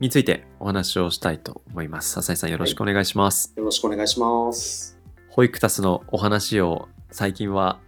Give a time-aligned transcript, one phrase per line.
[0.00, 2.12] についてお話をしたいと思います。
[2.12, 3.52] 笹井さんよろしくお願いします。
[3.56, 4.98] よろしくお願いします。
[5.30, 7.80] ホイクタスのお話を最近は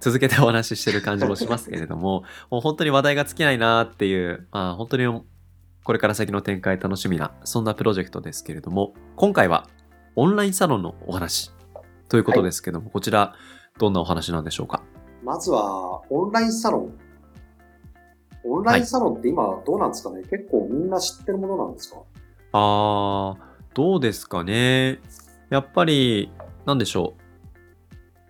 [0.00, 5.22] 続けてお話ししてる感じもしますけれども、 もう本当に話題が尽きないなっていう、まあ本当に
[5.84, 9.66] これから先の展開楽しみな、そんなプロジェクトですけれども、今回は
[10.16, 11.52] オンラインサロンのお話
[12.08, 13.34] ということですけども、こちら
[13.78, 14.82] どんなお話なんでしょうか？
[15.22, 16.98] まずは、オンラインサロン。
[18.44, 21.98] オンラインサロンって今どうなんですかね、結構みんな知ってるものなんですか？
[22.52, 24.98] あー、どうですかね？
[25.50, 26.32] やっぱり、
[26.64, 27.22] なんでしょう。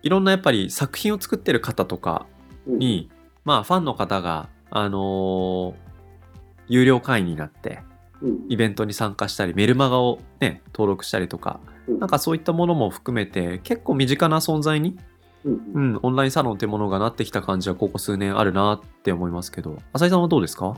[0.03, 2.25] いろんなやっぱり作品を作ってる方とか
[2.67, 2.79] うん。
[2.79, 3.09] に、
[3.45, 5.73] まあファンの方が、あのー
[6.67, 7.79] 有料会員になって、
[8.21, 8.45] うん。
[8.47, 11.99] イベントに参加したり、メルマガをね、登録したりとか、うん。
[11.99, 14.97] なんかそういったものも含めて、結構身近な存在に、
[15.43, 20.75] うんう、ん、オンラインサロンってものがなってきた感じはここ数年あるなって思いますけど、浅井さんはどうですか？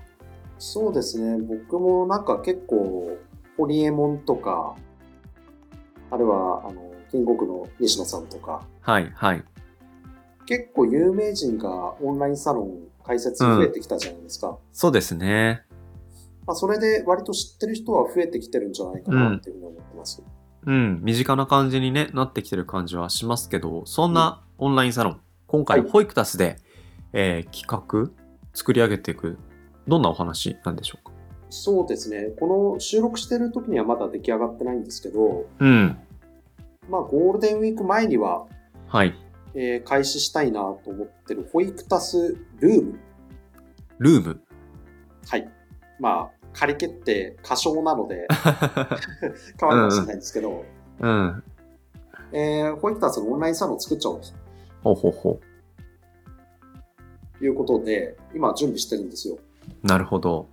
[0.57, 1.41] そうですね。
[1.41, 3.17] 僕もなんか結構、
[3.57, 4.75] ホリエモンとか、
[6.09, 9.43] あるいは、あの、キングコングの西野さんとか、はい、はい。
[10.45, 14.57] 結構有名人がオンラインサロン開設増えてきたじゃないですか。
[14.71, 15.63] そうですね。
[16.45, 20.21] まあ、それで割と知ってる人は増えてきてるんじゃないかなっていうふうに思ってます。
[20.65, 26.55] うん、身近な感じに、ね、なってきてる感じはしますけど、そんなオンラインサロン、今回、はいホイクタスで、
[27.11, 28.09] えー企画、
[28.53, 29.37] 作り上げていく、
[29.89, 31.11] どんなお話なんでしょうか？
[31.49, 32.27] そうですね。
[32.39, 35.97] この収録してる時にはまだ出来上がってないんですけど、うん。
[36.89, 38.45] まあゴールデンウィーク前には、
[38.87, 39.13] はい。
[39.53, 42.99] えー開始したいなと思ってるホイクタスルーム。
[43.99, 44.41] ルーム？
[45.27, 45.49] はい。
[45.99, 48.27] まあ、仮決定過小なので
[49.59, 50.63] 変わるかもしれないんですけど、
[51.01, 51.43] うん。
[52.31, 54.21] えーホイクタスのオンラインサロンを作っちゃおう
[54.83, 55.39] ほうほうほ
[57.39, 59.37] ということで、今準備してるんですよ。
[59.83, 59.87] う。
[59.87, 60.47] なるほど。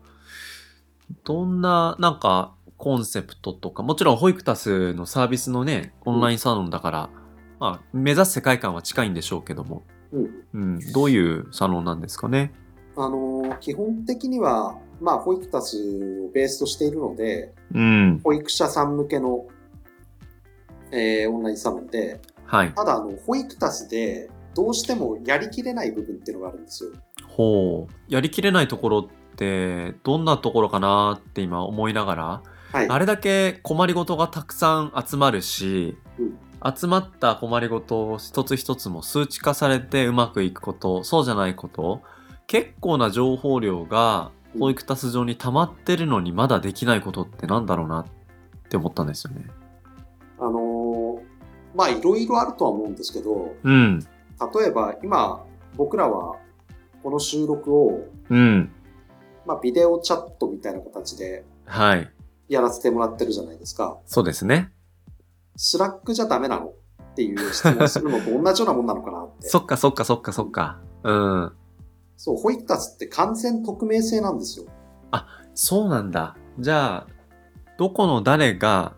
[1.25, 7.11] どんな、なんか、コンセプトとか、もちろんホイクタスのサービスのね、オンラインサロンだから、
[7.59, 9.83] まあ、目指す世界観は近いんでしょうけども、
[10.13, 10.45] うん。
[10.55, 12.53] うん、どういうサロンなんですかね？
[12.97, 18.21] あのー基本的には、まあ、ホイクタスをベースとしているので、うん。
[18.25, 19.47] 保育者さん向けの、
[20.91, 22.72] えーオンラインサロンで、はい。
[22.72, 26.91] ただ、あの、ホイクタスで、どうしてもやりきれない部分っていうのがあるんですよ。
[27.28, 27.94] ほう。
[28.12, 32.89] やりきれないところって、どんなところかなって今思いながら、はい。
[32.89, 42.03] あれだけ困りごとがたくさん集まるし、うん集まった困りごとを一つ一つも数値化されてうまくいくこと、そうじゃないこと、
[42.47, 48.06] 結構な情報量がうんホイクタス上に溜まってるのにまだできないことってなんだろうなっ
[48.69, 49.47] て思ったんですよね。
[51.85, 53.99] あのーまあ、いろいろあるとは思うんですけど、うん。
[54.01, 54.07] 例
[54.69, 55.45] えば、今、
[55.77, 56.37] 僕らは、
[57.03, 58.71] この収録を、うん。
[59.47, 62.11] まあ、ビデオチャットみたいな形ではい。
[62.49, 63.99] やらせてもらってるじゃないですか。
[64.07, 64.73] そうですね。
[65.57, 69.49] スラックじゃダメなのっていう質問するのと同じようなもんなのかなって。
[69.49, 70.79] そっかそっかそっかそっか。
[71.05, 71.53] うん。
[72.17, 74.67] そう、ホイクタスって完全匿名性なんですよ。
[75.55, 76.37] そうなんだ。
[76.59, 77.07] じゃあ、
[77.77, 78.95] どこの誰が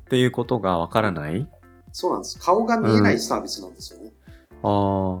[0.00, 1.48] っていうことがわからない？
[1.98, 2.38] そうなんです。
[2.38, 4.12] 顔が見えないサービスなんですよね。
[4.62, 5.20] あ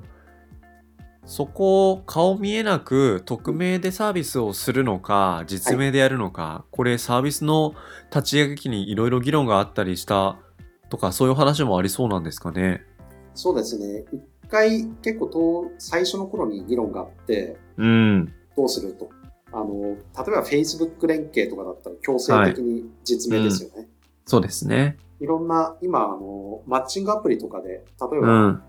[1.26, 7.74] そこを顔見えなく匿名でサービスをするのか、実名でやるのか、これサービスの
[8.14, 10.38] 立ち上げ期にいろいろ議論があったりした
[10.88, 12.84] とか、そういう話もありそうなんですかね。
[13.34, 14.04] そうですね。
[14.12, 18.32] 一回結構と最初の頃に議論があって、うん。
[18.56, 19.10] どうすると。
[19.50, 23.88] あの、例えば Facebook 連携とかだったら強制的に実名ですよね。
[24.26, 24.96] そうですね。
[25.20, 28.62] いろんな、今、あの、マッチングアプリとかで、例えうば、ん。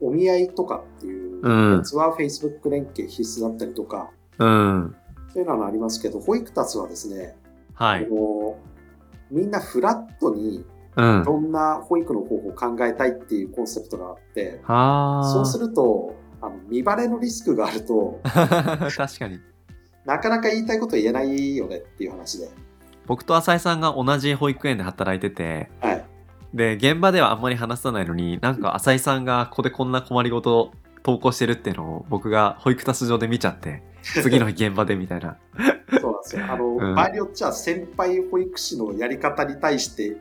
[0.00, 4.96] お見合いとかっていううんやつは Facebook 連携必須だったりとか、うん。
[5.32, 7.36] そういうのはありますけど、ホイクタスはですね、
[7.74, 8.06] はい。
[9.30, 10.64] みんなフラットに
[10.98, 11.24] うん。
[11.24, 15.32] どんな保育の方法を考えたいっていうコンセプトがあって、はあ。
[15.32, 19.38] そうすると、あの見バレのリスクがあると、 確かに。
[20.04, 22.48] なかなか言いたいこと言えないよねっていう話で。
[23.08, 26.04] 僕と浅井さんが同じ保育園で働いてて、はい。
[26.54, 30.72] で、現場ではあんまり話さないのに、なんか浅井さんがここでこんな困りごとを
[31.02, 35.36] 投稿してるっていうのを僕が保育タス上で見ちゃって、次の日現場でみたいな。
[36.00, 36.44] そうなんでですよ。
[36.52, 40.16] あの、うん場合によっちゃ先輩保育士のやり方に対して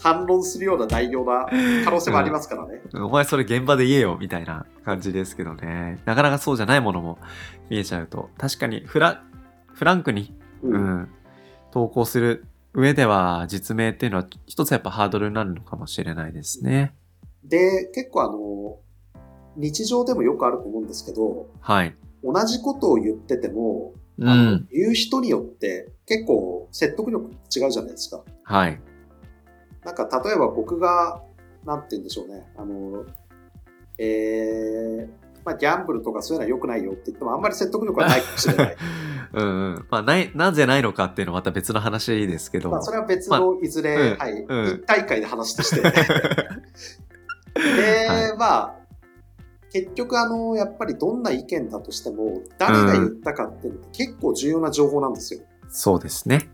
[0.00, 1.46] 反論するような内容な
[1.84, 2.80] 可能性もありますからね。
[2.94, 6.00] お前それ現場で言えよみたいな感じですけどね。
[6.04, 7.18] なかなかそうじゃないものも
[7.68, 9.22] 見えちゃうと、確かにフラ
[9.72, 11.08] フランクに、ううんん、
[11.72, 16.94] 投稿する上では実名っていうのは一つやっぱハードルになるのかもしれないですね。
[17.44, 18.78] で、結構あの、
[19.56, 21.96] 日常でもよくあると思うんですけど、はい。
[22.22, 24.68] 同じことを言ってても、うあのん。
[24.70, 28.22] 言う人によって結構説得力違うじゃないですか。
[28.44, 28.80] はい。
[29.84, 31.22] なんか例えば僕が、
[31.64, 32.46] なんて言うんでしょうね。
[32.56, 33.04] あの、
[33.98, 38.76] えー、まあギャンブルとかそういうのは良くないよって言ってもあんまり説得力はないかもしれない。
[39.32, 39.86] うんうん。
[39.90, 42.70] まあ、ない、なぜないのかっていうのはまた別の話ですけど。
[42.70, 45.80] まあそれは別のいずれ、うんはい、うん一大会で話として。
[45.82, 45.90] で、
[48.08, 48.74] はまあ、
[49.72, 55.40] 結局あの、やっぱりどんな意見だとしても、誰が言ったかっていうのって結構重要な情報なんですよ。
[55.70, 56.50] そうですね。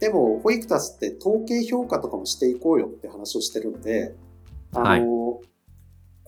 [0.00, 4.14] でも、ホイクタスって統計評価とかもしていこうよって話をしてるので、
[4.72, 5.51] あの、はい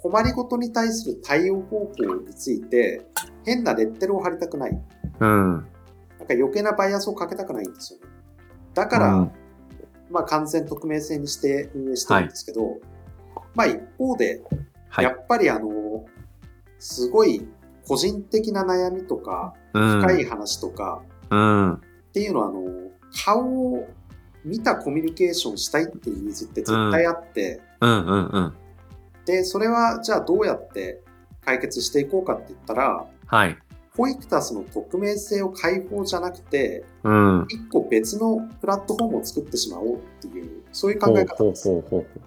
[0.04, 3.06] 困りごとに対する対応方法について、
[3.46, 4.78] 変なレッテルを貼りたくない。
[5.20, 5.52] うん。
[5.52, 5.66] なんか
[6.28, 8.06] 余計なバイアスをかけたくないんですよね。
[8.74, 9.32] だから、うん
[10.10, 12.76] まあ完全匿名性にして運営してるんですけど、
[13.54, 14.42] まあ一方で、
[14.90, 15.10] はいや。
[15.10, 16.04] っぱりあの、
[16.78, 17.48] すごい
[17.88, 20.00] 個人的な悩みとか、うん。
[20.02, 21.72] 深い話とかうん。
[21.72, 21.80] っ
[22.12, 22.62] ていうのは、あの、
[23.24, 23.88] 顔を
[24.44, 28.54] 見たコミュニケーションしたいっていうニーズって絶対あって、うんうんうん。
[29.26, 31.03] で、それはじゃあどうやって
[31.44, 33.56] 解決していこうかって言ったら、はい。
[33.97, 37.47] ホイクタスの匿名性を解放じゃなくて、うん。
[37.49, 41.69] 一個別のプラットフォームを作ってしまおうっていう、そういう考え方です。
[41.69, 42.21] ほうほうほうほ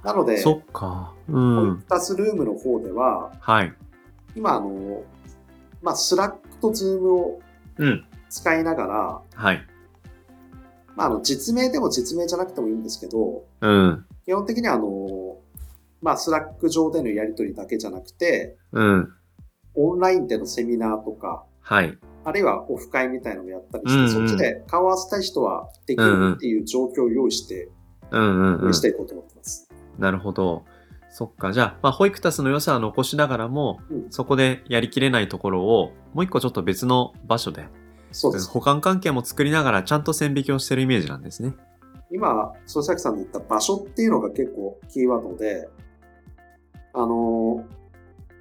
[0.00, 0.06] う。
[0.06, 1.14] なので、そっか。
[1.28, 1.84] うホイんク。
[1.84, 3.72] タスルームの方では、はい。
[4.36, 5.02] 今あの、
[5.82, 7.40] まあ、スラックとズームを
[7.78, 8.04] うん。
[8.28, 9.66] 使いながら、はい。
[10.94, 14.04] まあ、あの、実名でも実名じゃなくてもいいんですけど、うん。
[14.26, 15.27] 基本的にはあの、
[16.00, 19.08] まあ、スラック上でのやり取りだけじゃなくて、うん。
[19.74, 21.98] オンラインでのセミナーとか、はい。
[22.24, 27.68] あるいはオフ会みたいなのをやったりして、うんうんそっちで顔合わせたい人はできるっていう状況を用意して、
[28.10, 28.74] うんうんうん。
[28.74, 29.68] していこうと思ってます。
[29.98, 30.64] なるほど。
[31.10, 31.52] そっか。
[31.52, 37.66] じゃあ、まあ、ホイクタスの良さは残しながらも、うんそこでやりきれないところを、もう一個ちょっと別の場所で、
[38.12, 38.48] そうです。
[38.48, 41.54] 補完関係も作りながら、ちゃんと線引きをしてるイメージなんですね。
[42.10, 45.68] 今、曽崎さんの言った場所っていうのが結構キーワードで、
[46.92, 47.64] あの、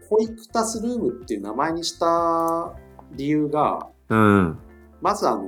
[0.09, 2.73] ホイクタスルームっていう名前にした
[3.11, 4.59] 理由が、うん。
[5.01, 5.43] まずあの、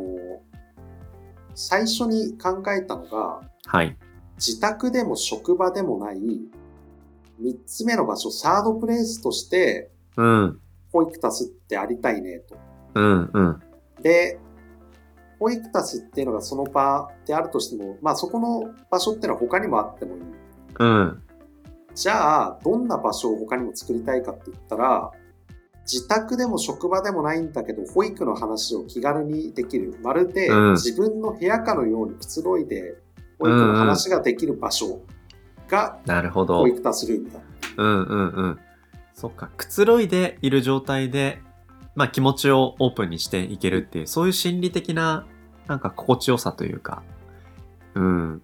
[1.55, 3.97] 最初に考えたのが、はい。
[4.35, 6.19] 自宅でも職場でもない、
[7.39, 10.59] 三つ目の場所、サードプレイスとして、うん。
[10.91, 12.57] ホイクタスってありたいねと。
[12.95, 13.59] うんうん。
[14.01, 14.39] で、
[15.39, 20.21] ホイクタスっていうのがその場であるとしても、まあそこの場所っていうのは他にもあってもいい。
[20.79, 21.23] うん。
[21.95, 25.11] じゃあ、どんな場所を他にも作りたいかって言ったら、
[25.91, 29.97] 自宅でも職場でもないんだけど、保育の話を気軽にできる。
[30.03, 32.95] まるでうん自分の部屋かのようにくつろいで、
[33.39, 35.01] 保育の話ができる場所
[35.67, 36.59] がなるほど。
[36.59, 37.39] 保育タスルームだ。
[37.77, 38.59] うんうんうん。
[39.13, 39.49] そっか。
[39.57, 41.41] くつろいでいる状態で、
[41.95, 45.25] まあ気持ちをオープンにしていけるっていう、そういう心理的な、
[45.67, 47.01] なんか心地よさというか、
[47.95, 48.41] うん、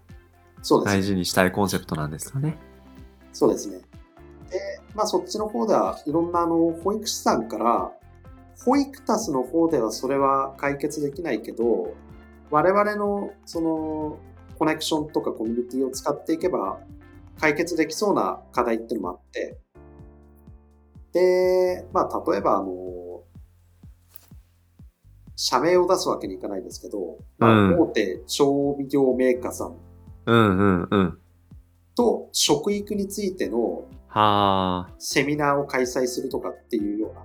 [0.63, 0.95] そうです。
[0.95, 2.57] 大事にしたいコンセプトなんですかね。
[3.35, 3.79] そうですね。
[4.49, 7.91] で、まあそっちの方ではいろんなあの保育士さんから、
[8.63, 11.93] 保育タスの方ではそれは解決できないけど、
[12.49, 14.19] 我々のその
[14.57, 16.79] コネクションとかコミュニティを使っていけば
[17.37, 19.57] 解決できそうな課題っていうのもあって、
[21.11, 23.21] で、まあ例えばあの、
[25.35, 29.75] 社名を出すわけにいかないですけど、まあうん大手調味料メーカーさん
[30.25, 31.19] うんうんうん。
[31.95, 37.21] と食育についてのはあ、セミナーを開催するとかっていうような、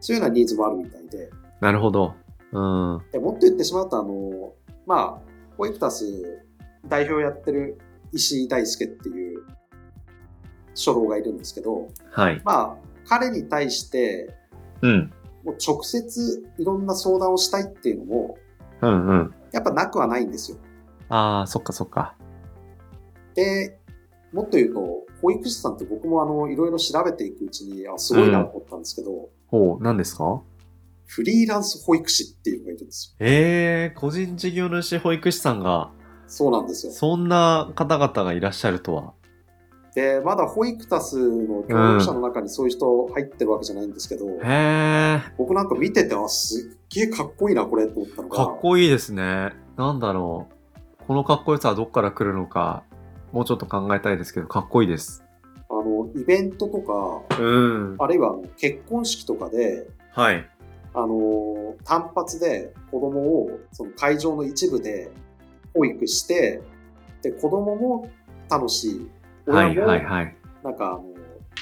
[0.00, 2.14] そういうようなニーズもあるみたいで、なるほど。
[2.52, 3.02] うん。
[3.12, 4.52] でもっと言ってしまうと、あの、
[4.86, 6.44] まあ、ホイクタス
[6.86, 7.78] 代表やってる
[8.12, 9.44] 石井大輔っていう
[10.74, 12.40] 初老がいるんですけど、はい。
[12.44, 14.34] まあ、彼に対して、
[14.82, 15.12] うん。
[15.44, 18.38] もう直接いろんな相談をしたいっていうのも、
[18.80, 19.34] うんうん。
[19.52, 20.58] やっぱなくはないんですよ。
[21.08, 22.16] ああ、そっかそっか。
[23.34, 23.77] で、
[24.32, 30.42] もっと言うと、保育士さんって僕もあの、いろいろ調べていくうちに、あ、すごいなと思ったんですけど、ほう、何ですか？
[31.06, 33.26] フリーランス保育士っていうのがいるんですよ。
[33.26, 35.90] ええ個人事業主保育士さんが、
[36.26, 36.92] そうなんですよ。
[36.92, 39.14] そんな方々がいらっしゃるとは。
[39.94, 48.36] で、まだホイクタスの協力者の中にそういう人入ってるわけじゃないんですけど、へえ、僕なんか見てて、あ、すっげえかっこいいな、これ、と思ったのが。
[48.36, 49.54] かっこいいですね。
[49.78, 51.06] なんだろう。
[51.06, 52.84] このかっこよさはどっから来るのか、
[53.32, 55.24] もうちょっと考えたいですけど、かっこいいです。
[55.70, 57.96] あの、イベントとか、うん。
[57.98, 60.48] あるいは結婚式とかで、はい。
[60.94, 65.10] あの、単発で子供をその会場の一部で
[65.74, 66.62] 保育して、
[67.22, 68.10] で、子供も
[68.50, 69.10] 楽しい
[69.46, 70.36] 親もはいはい。
[70.64, 71.04] なんかあの、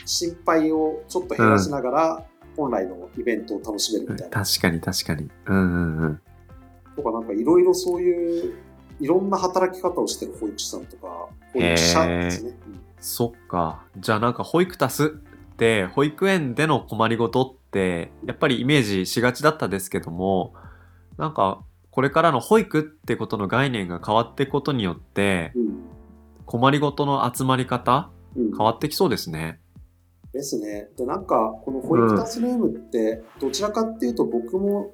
[0.05, 2.25] 心配をちょっと減らしながら、
[2.57, 4.45] 本来のイベントを楽しめるみたいな。
[4.45, 5.29] 確かに確かに。
[5.47, 6.21] うんうんうん。
[6.97, 8.55] とかなんかいろいろそういう、
[9.01, 12.51] いろんな働き方をしてる保育士さんとか、保育者ですね。
[12.51, 13.85] うんそっか。
[13.99, 15.09] じゃあなんか保育タスっ
[15.57, 20.55] て、保育園での困りごとって、やっぱりイメージしがちだったですけども、
[21.17, 25.83] なんかこれからの保育ってことの概念が変わっていくことによって、うん
[26.47, 29.59] 困りごとの集まり方うん変わってきそうですね。
[30.33, 30.89] ですね。
[30.97, 34.93] で、なんか、この保育タスルームって、どちらかっていうと僕も、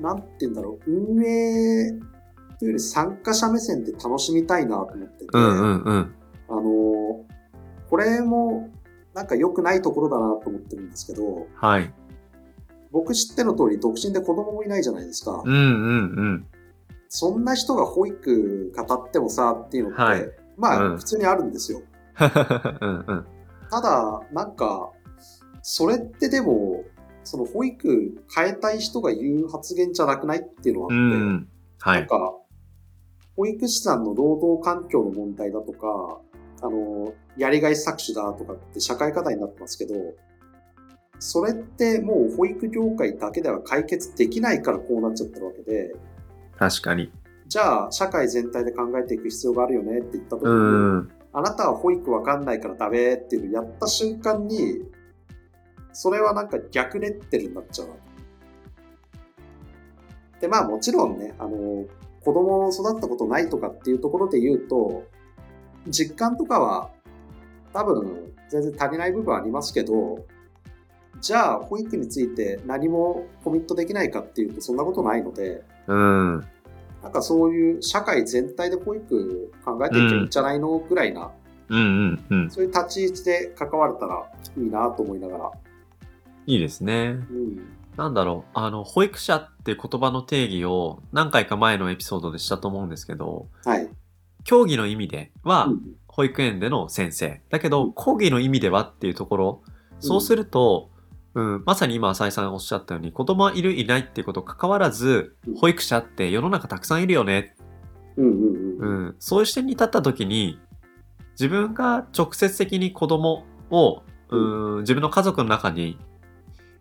[0.00, 1.92] なんて言うんだろう、運営
[2.64, 6.14] というより参加者目線で楽しみたいなと思ってて、うんうんうん。
[6.48, 6.62] あの、
[7.90, 8.70] これも、
[9.12, 11.92] なんか良くないところだなと思ってるんですけど、はい。
[12.90, 15.42] 僕知っての通り独身で子供もいないじゃないですか。
[15.44, 15.64] うんうんう
[16.36, 16.46] ん。
[17.08, 21.82] そんな人が保育語ってもさ、っていうのって、はいまあ、うん普通にあるんですよ。
[22.80, 23.26] うんうん。
[23.70, 24.90] ただ、なんか、
[25.60, 26.82] それってでも、
[27.24, 31.48] その保育変えたい人が言う発言じゃなくないっていうのはうあって、ん。
[31.80, 31.98] はい。
[32.00, 32.34] なんか、
[33.36, 36.20] 保育士さんの労働環境の問題だとか、
[36.62, 39.94] あの、やりがい搾取だとかって社会課題になってますけど、
[41.18, 45.94] それってもう保育業界だけでは解決できないからこうなっちゃってるわけで、
[46.58, 47.12] 確かに。
[47.46, 51.10] じゃあ社会全体で考えていく必要があるよねって言った時に、うん。
[51.32, 54.84] あなたは保育わかんないからダメっていうのをやった瞬間に、
[55.92, 57.94] それはなんか逆レッテルになっちゃうな。
[60.40, 61.84] で、まあもちろんね、あの、
[62.24, 65.04] 子供を育ったことないとかっていうところで言うと、
[65.88, 66.90] 実感とかは
[67.72, 70.24] 多分全然足りない部分はありますけど、
[71.20, 76.44] じゃあ保育について何もコミットできないかっていうとそんなことないので、うん。
[77.02, 81.30] なんかそういう社会全体で保育考えていけばいいんじゃないのぐらいな
[81.68, 82.50] うんうんうん。
[82.50, 84.26] そういう立ち位置で関われたら
[84.56, 85.50] いいなと思いながら。
[86.46, 87.18] いいですね。
[87.30, 87.60] うん。
[87.96, 88.50] なんだろう。
[88.54, 93.88] あの、保育者って言葉の定義を何回か前のエピソードでしたと思うんですけど、はい。
[94.44, 97.40] 競技の意味ではうん保育園での先生。
[97.50, 99.62] だけどうん、講義の意味ではっていうところ、
[99.98, 100.90] そうすると、
[101.34, 107.56] うん、まさに今浅井さんおっしゃったように子供はいるいないっていうこと関わらずうん保育者って世の中たくさんいるよね、
[108.16, 109.06] うんうんうん。
[109.06, 110.60] うん、そういう視点に立った時に
[111.32, 115.98] 自分が直接的に子供を、うん、自分の家族の中に、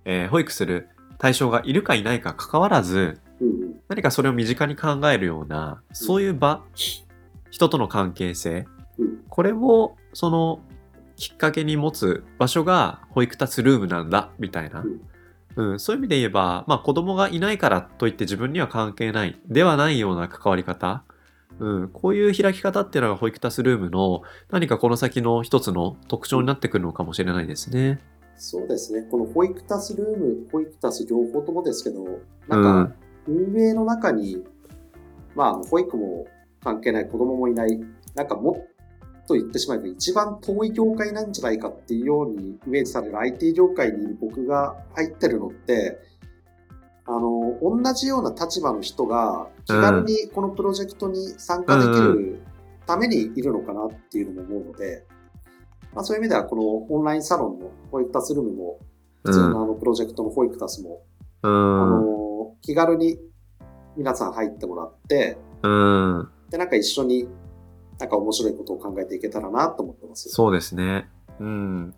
[0.05, 0.89] えー保育する
[1.23, 3.21] 対象がいるかいないか関わらず
[3.87, 6.61] 何かそれを身近に考えるようなそういう場
[7.49, 8.67] 人との関係性
[8.99, 9.23] うん。
[9.29, 10.59] これをその
[11.15, 14.83] きっかけに持つ場所が保育タスルームなんだみたいな、
[15.55, 21.05] うん、そういう意味で言えば、まあ、子供がいないからといって自分には関係ないではないような関わり方、
[21.57, 28.01] うん、こういう開き方っていうのが保育タスルームの何かこの先の一つの特徴になってくるのかもしれないですね。
[28.37, 29.07] そうですね。
[29.09, 32.95] この保育タスルーム、保育タス両方ともですけど、うなんかん、
[33.27, 34.43] 運営の中に、
[35.35, 36.27] まあ、保育も
[36.63, 37.79] 関係ない、子供もいない、
[38.15, 45.99] なんかもっと言ってしまえば一番遠い業界なんじゃないかっていうようにイメージされる IT 業界にいる僕が入ってるのって、
[47.05, 52.39] あの、同じような立場の人が気軽にこのプロジェクトに参加できる
[52.85, 55.05] ためにいるのかなっていうのも思うので、
[55.93, 58.79] まあそういう意味ではこのオンラインサロンの保育タスルームも、
[59.23, 61.01] 普通のあのプロジェクトの保育タスも、
[61.43, 61.89] うあん。
[61.91, 63.19] の、気軽に
[63.95, 66.29] 皆さん入ってもらって、うん。
[66.49, 67.27] で、なんか一緒に
[67.99, 70.29] なんか面白いことを考えていけたらなと思ってます。
[70.29, 71.09] そうですね。
[71.39, 71.95] うん。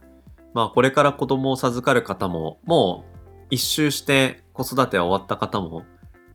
[0.54, 3.16] まあこれから子供を授かる方も、もう
[3.50, 5.84] 一周して子育ては終わった方も、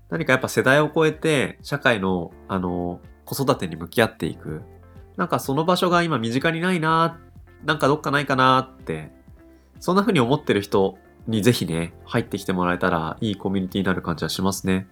[0.08, 4.62] 何かやっぱ世代を超えて社会の、あの、子育てに向き合っていく。
[5.16, 7.20] なんかその場所が今身近にないな、
[7.64, 9.10] なんかどっかないかなって、
[9.78, 14.86] そんな風に思ってる人にぜひね、入ってきてもらえたらいいコミュニティになる感じはしますね。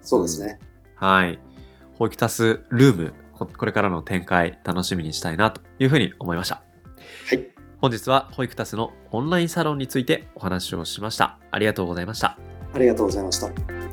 [0.00, 0.58] そうですね。
[0.96, 1.38] はい。
[1.98, 6.62] 保育タスルーム、ここれからの展開楽しみにしたいなというふうに思いました。
[7.28, 7.48] はい。
[7.80, 11.38] 本日は保育タスのオンラインサロンについてお話をしました。
[11.50, 12.38] ありがとうございました。
[12.72, 13.83] ありがとうございました。